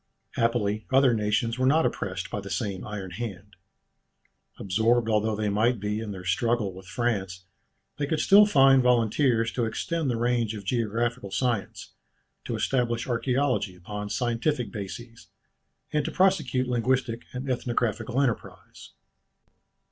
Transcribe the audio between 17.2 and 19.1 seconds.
and ethnographical enterprise.